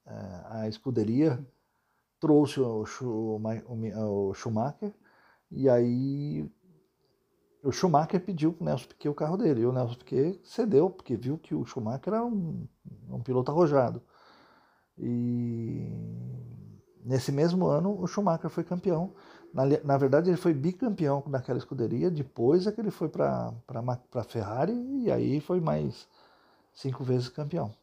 [0.06, 0.12] é,
[0.50, 1.38] a escuderia
[2.20, 2.84] trouxe o
[4.34, 4.92] Schumacher
[5.50, 6.44] e aí
[7.66, 9.62] o Schumacher pediu para o Nelson Piquet o carro dele.
[9.62, 12.64] E o Nelson Piquet cedeu, porque viu que o Schumacher era um,
[13.10, 14.00] um piloto arrojado.
[14.96, 15.90] E
[17.04, 19.12] nesse mesmo ano o Schumacher foi campeão.
[19.52, 22.08] Na, na verdade, ele foi bicampeão naquela escuderia.
[22.08, 26.06] Depois é que ele foi para a Ferrari e aí foi mais
[26.72, 27.74] cinco vezes campeão.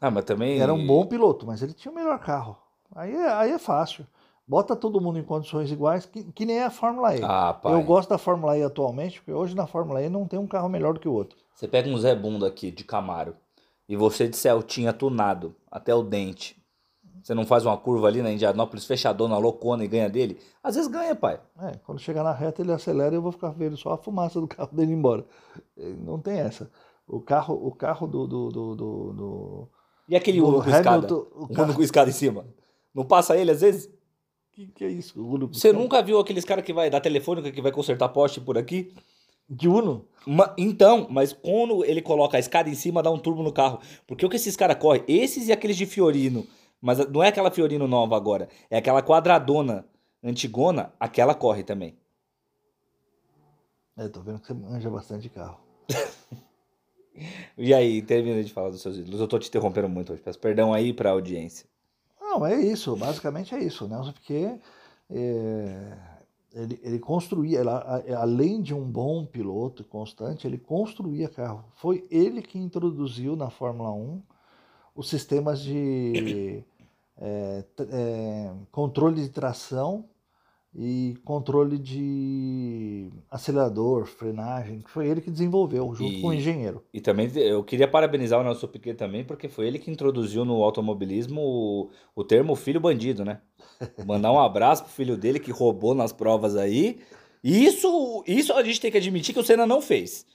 [0.00, 0.60] Ah, mas também.
[0.60, 2.56] Era um bom piloto, mas ele tinha o melhor carro.
[2.94, 4.06] Aí é, aí é fácil.
[4.48, 7.20] Bota todo mundo em condições iguais, que, que nem é a Fórmula E.
[7.22, 7.60] Ah.
[7.64, 10.70] Eu gosto da Fórmula E atualmente, porque hoje na Fórmula E não tem um carro
[10.70, 11.36] melhor do que o outro.
[11.54, 13.36] Você pega um Zé Bunda aqui de Camaro
[13.86, 16.56] e você de Celtinha tunado até o dente.
[17.22, 20.38] Você não faz uma curva ali na Indianópolis fechadona, loucona e ganha dele?
[20.62, 21.38] Às vezes ganha, pai.
[21.60, 24.40] É, quando chegar na reta ele acelera e eu vou ficar vendo só a fumaça
[24.40, 25.26] do carro dele embora.
[25.76, 26.70] Eh, Não tem essa.
[27.06, 29.68] O carro, o carro do, do, do, do, do-
[30.08, 30.88] E aquele do Uno com escada?
[30.90, 32.46] Hamilton, o Um carro, Uno com escada em cima.
[32.94, 33.90] Não passa ele às vezes?
[34.58, 35.24] Que, que é isso?
[35.24, 38.58] Uno Você nunca viu aqueles caras que vai da telefônica que vai consertar poste por
[38.58, 38.92] aqui?
[39.48, 40.06] De Uno?
[40.26, 43.80] Ma- então, mas quando ele coloca a escada em cima, dá um turbo no carro.
[44.06, 45.04] Porque o que esses caras correm?
[45.06, 46.46] Esses e aqueles de Fiorino.
[46.80, 48.48] Mas não é aquela Fiorino nova agora.
[48.68, 49.86] É aquela quadradona
[50.22, 51.96] antigona, aquela corre também.
[53.96, 55.60] É, tô vendo que você manja bastante carro.
[57.56, 59.18] E aí, termina de falar dos seus ídolos.
[59.18, 60.22] Eu tô te interrompendo muito hoje.
[60.22, 61.68] Peço perdão aí pra audiência.
[62.28, 63.88] Não, é isso, basicamente é isso.
[63.88, 64.60] Nelson Piquet,
[65.08, 65.98] é,
[66.52, 67.62] ele, ele construía,
[68.18, 71.64] além de um bom piloto constante, ele construía carro.
[71.74, 74.22] Foi ele que introduziu na Fórmula 1
[74.94, 76.62] os sistemas de
[77.16, 80.04] é, é, controle de tração
[80.74, 86.82] e controle de acelerador, frenagem, que foi ele que desenvolveu, junto E- com o engenheiro.
[86.92, 90.62] E também eu queria parabenizar o Nelson Piquet também, porque foi ele que introduziu no
[90.62, 93.40] automobilismo o, o termo filho bandido, né?
[94.06, 96.98] Mandar um abraço pro filho dele que roubou nas provas aí.
[97.42, 100.26] E Isso, isso a gente tem que admitir que o Senna não fez.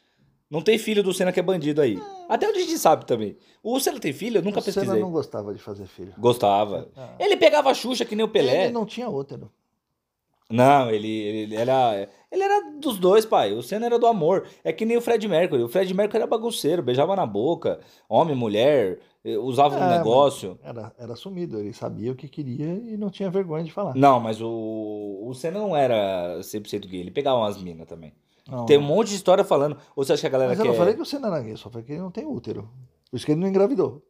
[0.49, 1.99] Não tem filho do Senna que é bandido aí.
[2.29, 3.35] Até onde a gente sabe também.
[3.63, 4.37] O Senna tem filho?
[4.37, 5.01] Eu nunca o Senna pesquisei.
[5.01, 6.13] não gostava de fazer filho.
[6.17, 6.89] Gostava.
[6.95, 7.15] Ah.
[7.19, 8.65] Ele pegava a Xuxa que nem o Pelé.
[8.65, 9.51] Ele não tinha útero.
[10.55, 12.07] Não, ele, ele era.
[12.31, 13.53] Ele era dos dois, pai.
[13.53, 14.45] O Senna era do amor.
[14.63, 15.63] É que nem o Fred Mercury.
[15.63, 20.59] O Fred Mercury era bagunceiro, beijava na boca, homem, mulher, eh, usava no É, negócio.
[20.63, 23.95] Era, era assumido, ele sabia o que queria e não tinha vergonha de falar.
[23.95, 26.99] Não, mas o, o Senna não era 100% gay.
[27.01, 28.13] Ele pegava umas minas também.
[28.47, 29.77] Não, Tem um monte de história falando.
[29.95, 30.71] Ou você acha que a galera Mas eu quer.
[30.71, 32.69] não falei que o Senna era gay, só falei que ele não tem útero.
[33.09, 34.03] Por isso que ele não engravidou.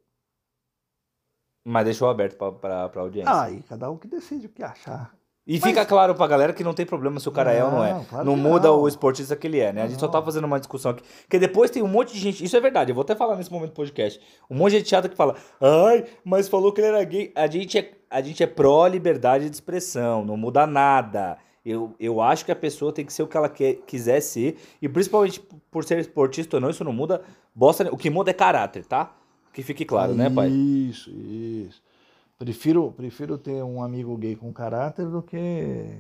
[1.65, 3.31] Mas deixou aberto pra, pra, pra audiência.
[3.33, 5.15] Ah, e cada um que decide o que achar.
[5.45, 7.69] E Mas- fica claro pra galera que não tem problema se o cara é ou
[7.69, 7.93] não é.
[7.93, 8.79] Não, claro não muda não.
[8.79, 9.81] o esportista que ele é, né?
[9.83, 10.13] A gente só Não.
[10.13, 11.03] tá fazendo uma discussão aqui.
[11.23, 12.43] Porque depois tem um monte de gente.
[12.43, 14.21] Isso é verdade, eu vou até falar nesse momento do podcast.
[14.49, 17.31] Um monte de gente chata que fala: ai, mas falou que ele era gay.
[17.35, 21.37] A gente é, a gente é pró-liberdade de expressão, não muda nada.
[21.65, 24.57] Eu, eu acho que a pessoa tem que ser o que ela quer, quiser ser.
[24.81, 27.21] E principalmente por ser esportista ou não, isso não muda
[27.53, 27.87] bosta.
[27.91, 29.13] O que muda é caráter, tá?
[29.53, 30.49] Que fique claro, né, pai?
[30.49, 31.81] Isso, isso.
[32.43, 35.97] Prefiro, prefiro ter um amigo gay com caráter do que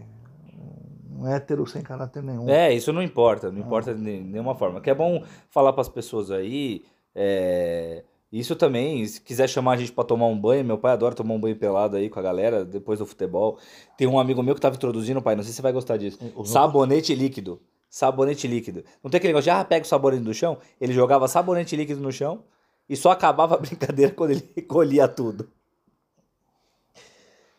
[1.17, 2.49] um hétero sem caráter nenhum.
[2.49, 4.81] É, isso não importa, não importa de nenhuma forma.
[4.81, 6.83] Que é bom falar para as pessoas aí.
[7.15, 11.13] é, Isso também, se quiser chamar a gente para tomar um banho, meu pai adora
[11.15, 13.57] tomar um banho pelado aí com a galera depois do futebol.
[13.97, 16.17] Tem um amigo meu que tava introduzindo, pai, não sei se você vai gostar disso.
[16.35, 17.61] O- Sabonete líquido.
[17.89, 18.83] Sabonete líquido.
[19.03, 20.57] Não tem aquele negócio de, ah, pega o sabonete do chão?
[20.81, 22.43] Ele jogava sabonete líquido no chão
[22.89, 25.47] e só acabava a brincadeira quando ele recolhia tudo.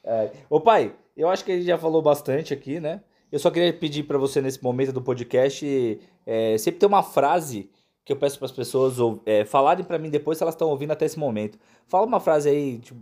[0.04, 0.30] É.
[0.50, 3.00] Ô pai, eu acho que a gente já falou bastante aqui, né?
[3.32, 7.70] Eu só queria pedir pra você nesse momento do podcast, é, sempre ter uma frase
[8.04, 10.92] que eu peço para as pessoas é, falarem pra mim depois se elas estão ouvindo
[10.92, 11.58] até esse momento.
[11.88, 13.00] Fala uma frase aí tipo,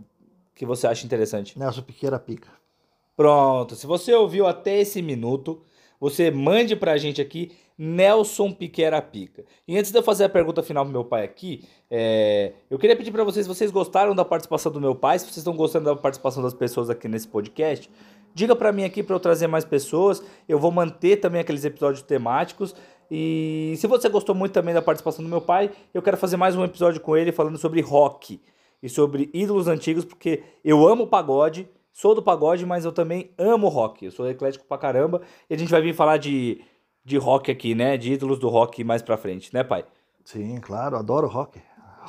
[0.55, 1.59] que você acha interessante.
[1.59, 2.49] Nelson Piqueira pica.
[3.15, 5.61] Pronto, se você ouviu até esse minuto,
[6.03, 9.45] você mande pra gente aqui Nelson Piquera Pica.
[9.65, 12.93] E antes de eu fazer a pergunta final pro meu pai aqui, é, eu queria
[12.93, 15.95] pedir pra vocês, vocês gostaram da participação do meu pai, se vocês estão gostando da
[15.95, 17.89] participação das pessoas aqui nesse podcast,
[18.35, 20.21] diga pra mim aqui pra eu trazer mais pessoas.
[20.45, 22.75] Eu vou manter também aqueles episódios temáticos.
[23.09, 26.53] E se você gostou muito também da participação do meu pai, eu quero fazer mais
[26.53, 28.41] um episódio com ele falando sobre rock
[28.81, 33.69] e sobre ídolos antigos, porque eu amo pagode, sou do pagode, mas eu também amo
[33.69, 34.03] rock.
[34.03, 35.21] Eu sou eclético pra caramba.
[35.49, 36.59] E a gente vai vir falar de,
[37.05, 37.95] de rock aqui, né?
[37.95, 39.85] De ídolos do rock mais pra frente, né, pai?
[40.25, 41.61] Sim, claro, adoro rock.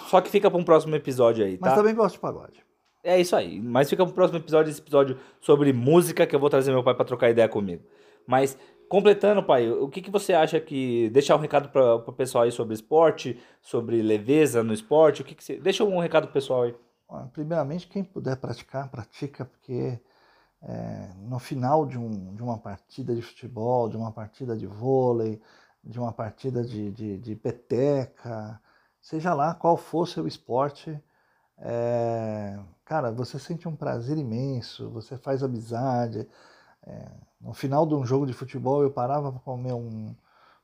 [0.09, 1.77] Só que fica pra um próximo episódio aí, Mas tá?
[1.77, 2.65] também gosto de pagode.
[3.03, 3.61] É isso aí.
[3.61, 6.95] Mas fica pro próximo episódio, esse episódio sobre música, que eu vou trazer meu pai
[6.95, 7.83] pra trocar ideia comigo.
[8.27, 11.11] Mas, completando, pai, o que, que você acha que.
[11.11, 15.21] Deixar um recado pra, pro pessoal aí sobre esporte, sobre leveza no esporte.
[15.21, 15.57] O que, que você.
[15.59, 16.75] Deixa um recado pro pessoal aí.
[17.33, 20.01] Primeiramente, quem puder praticar, pratica, porque
[20.63, 25.41] é, no final de, um, de uma partida de futebol, de uma partida de vôlei,
[25.83, 28.61] de uma partida de, de, de peteca,
[29.01, 30.99] seja lá qual for seu esporte,
[31.59, 36.29] é, cara, você sente um prazer imenso, você faz amizade.
[36.87, 40.15] É, no final de um jogo de futebol, eu parava para comer um,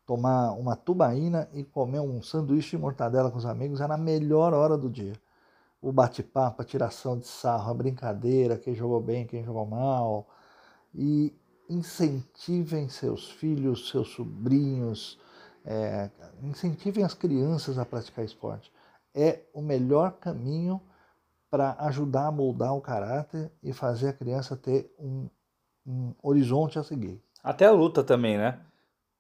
[0.07, 4.55] tomar uma tubaína e comer um sanduíche de mortadela com os amigos, era a melhor
[4.55, 5.15] hora do dia
[5.81, 10.29] o bate-papo, a tiração de sarro, a brincadeira, quem jogou bem, quem jogou mal.
[10.95, 11.35] E
[11.69, 15.19] incentivem seus filhos, seus sobrinhos,
[15.65, 16.11] é,
[16.43, 18.73] incentivem as crianças a praticar esporte.
[19.15, 20.81] É o melhor caminho
[21.51, 25.29] para ajudar a moldar o caráter e fazer a criança ter um,
[25.87, 27.23] um horizonte a seguir.
[27.43, 28.61] Até a luta também, né?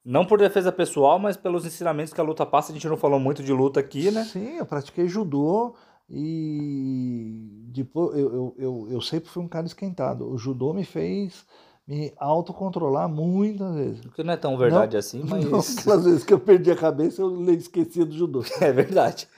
[0.04, 2.70] Não por defesa pessoal, mas pelos ensinamentos que a luta passa.
[2.70, 4.24] A gente não falou muito de luta aqui, né?
[4.24, 5.74] Sim, eu pratiquei judô
[6.10, 10.28] e depois eu, eu, eu, eu sempre fui um cara esquentado.
[10.28, 11.46] O judô me fez
[11.86, 14.00] me autocontrolar muitas vezes.
[14.00, 15.44] Porque não é tão verdade assim, mas.
[15.44, 18.42] Não, aquelas vezes que eu perdi a cabeça, eu esquecia do judô.
[18.60, 19.28] É verdade.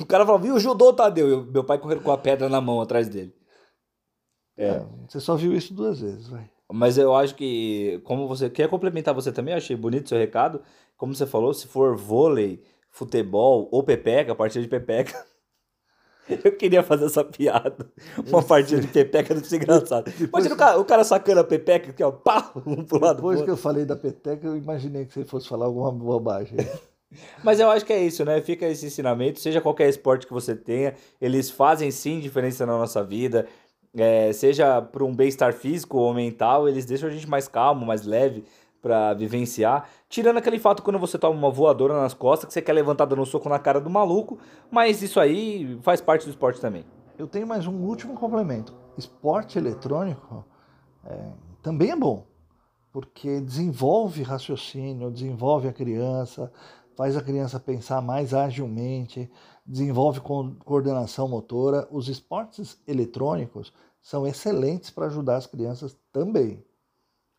[0.00, 1.28] O cara falou, viu o judô, Tadeu?
[1.28, 3.34] E o meu pai correndo com a pedra na mão atrás dele.
[4.56, 6.48] É, você só viu isso duas vezes, vai.
[6.72, 10.62] Mas eu acho que, como você quer complementar você também, eu achei bonito seu recado.
[10.96, 15.26] Como você falou, se for vôlei, futebol ou pepeca, partida de pepeca.
[16.44, 17.86] Eu queria fazer essa piada.
[18.28, 20.12] Uma partida de pepeca deve ser engraçado.
[20.20, 23.16] Imagina o cara, o cara sacando a pepeca aqui, ó, pá, um pro lado.
[23.16, 26.56] Depois que eu falei da peteca, eu imaginei que você fosse falar alguma bobagem.
[27.42, 28.40] Mas eu acho que é isso, né?
[28.40, 33.02] Fica esse ensinamento, seja qualquer esporte que você tenha, eles fazem sim diferença na nossa
[33.02, 33.46] vida.
[33.96, 38.06] É, seja para um bem-estar físico ou mental, eles deixam a gente mais calmo, mais
[38.06, 38.44] leve
[38.80, 39.88] para vivenciar.
[40.08, 43.22] Tirando aquele fato quando você toma uma voadora nas costas, que você quer levantar dando
[43.22, 44.38] um soco na cara do maluco,
[44.70, 46.84] mas isso aí faz parte do esporte também.
[47.18, 48.74] Eu tenho mais um último complemento.
[48.96, 50.44] Esporte eletrônico
[51.04, 51.32] é,
[51.62, 52.26] também é bom,
[52.92, 56.50] porque desenvolve raciocínio, desenvolve a criança,
[56.96, 59.30] faz a criança pensar mais agilmente,
[59.64, 61.86] desenvolve co- coordenação motora.
[61.90, 66.64] Os esportes eletrônicos são excelentes para ajudar as crianças também.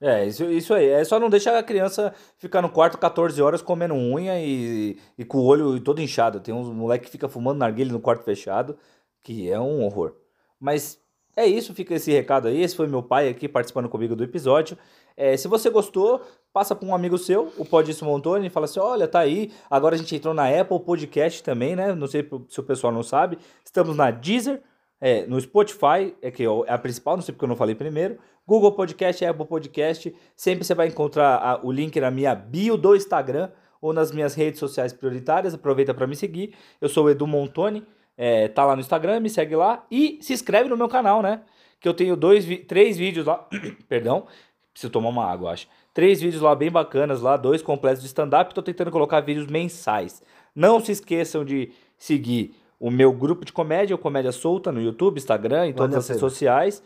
[0.02, 0.88] É, isso, isso aí.
[0.88, 5.24] É só não deixar a criança ficar no quarto 14 horas comendo unha e, e
[5.24, 6.40] com o olho todo inchado.
[6.40, 8.76] Tem uns moleque que fica fumando narguilé no quarto fechado,
[9.22, 10.16] que é um horror.
[10.60, 11.00] Mas
[11.36, 12.62] é isso, fica esse recado aí.
[12.62, 14.76] Esse foi meu pai aqui participando comigo do episódio.
[15.16, 16.22] É, se você gostou,
[16.52, 19.52] passa para um amigo seu, o Pode Isso Montoni, e fala assim: olha, tá aí.
[19.70, 21.94] Agora a gente entrou na Apple Podcast também, né?
[21.94, 23.38] Não sei se o pessoal não sabe.
[23.64, 24.64] Estamos na Deezer,
[25.00, 28.18] é, no Spotify, é que é a principal, não sei porque eu não falei primeiro.
[28.52, 30.14] Google Podcast, Apple Podcast.
[30.36, 33.50] Sempre você vai encontrar a, o link na minha bio do Instagram
[33.82, 35.54] ou nas minhas redes sociais prioritárias.
[35.54, 36.54] Aproveita para me seguir.
[36.82, 37.82] Eu sou o Edu Montoni.
[38.18, 41.44] É, tá lá no Instagram, me segue lá e se inscreve no meu canal, né?
[41.80, 43.48] Que eu tenho dois, três vídeos lá.
[43.88, 44.28] Perdão,
[44.74, 45.66] preciso tomar uma água, acho.
[45.94, 48.54] Três vídeos lá bem bacanas, lá, dois completos de stand-up.
[48.54, 50.22] Tô tentando colocar vídeos mensais.
[50.54, 55.18] Não se esqueçam de seguir o meu grupo de comédia, o Comédia Solta, no YouTube,
[55.18, 56.84] Instagram, em todas as redes sociais.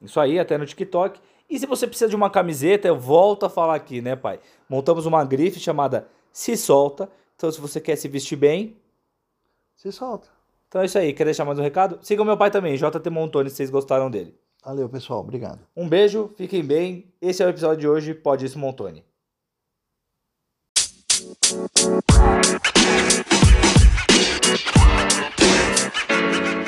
[0.00, 1.20] Isso aí, até no TikTok.
[1.48, 4.40] E se você precisa de uma camiseta, eu volto a falar aqui, né, pai?
[4.68, 7.08] Montamos uma grife chamada Se Solta.
[7.36, 8.76] Então, se você quer se vestir bem.
[9.76, 10.28] Se solta.
[10.68, 11.12] Então é isso aí.
[11.12, 11.98] Quer deixar mais um recado?
[12.02, 14.34] Sigam meu pai também, JT Montoni, se vocês gostaram dele.
[14.64, 15.20] Valeu, pessoal.
[15.20, 15.60] Obrigado.
[15.76, 17.12] Um beijo, fiquem bem.
[17.20, 18.14] Esse é o episódio de hoje.
[18.14, 19.04] Pode isso, Montoni.